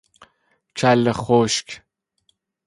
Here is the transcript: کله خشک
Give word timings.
کله 0.75 1.13
خشک 1.13 1.81